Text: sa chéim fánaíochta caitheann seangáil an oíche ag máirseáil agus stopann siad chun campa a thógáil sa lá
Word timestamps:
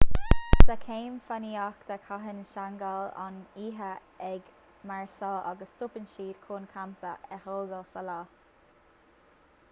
sa 0.67 0.75
chéim 0.83 1.17
fánaíochta 1.25 1.97
caitheann 2.05 2.39
seangáil 2.53 3.11
an 3.25 3.35
oíche 3.63 3.89
ag 4.29 4.47
máirseáil 4.91 5.43
agus 5.51 5.75
stopann 5.75 6.09
siad 6.13 6.41
chun 6.47 6.65
campa 6.73 7.11
a 7.37 7.37
thógáil 7.45 7.85
sa 7.93 8.05
lá 8.09 8.19